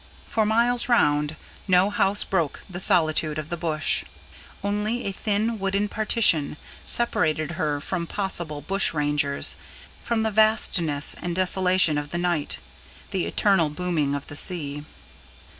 For 0.27 0.47
miles 0.47 0.89
round, 0.89 1.35
no 1.67 1.91
house 1.91 2.23
broke 2.23 2.63
the 2.67 2.79
solitude 2.79 3.37
of 3.37 3.49
the 3.49 3.55
bush; 3.55 4.03
only 4.63 5.05
a 5.05 5.11
thin 5.11 5.59
wooden 5.59 5.87
partition 5.87 6.57
separated 6.83 7.51
her 7.51 7.79
from 7.79 8.07
possible 8.07 8.61
bushrangers, 8.61 9.57
from 10.01 10.23
the 10.23 10.31
vastness 10.31 11.15
and 11.21 11.35
desolation 11.35 11.99
of 11.99 12.09
the 12.09 12.17
night, 12.17 12.57
the 13.11 13.27
eternal 13.27 13.69
booming 13.69 14.15
of 14.15 14.25
the 14.25 14.35
sea. 14.35 14.85